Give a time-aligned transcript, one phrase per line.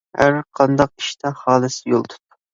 [0.19, 2.21] ھەر قانداق ئىشتا خالىس يول تۇت.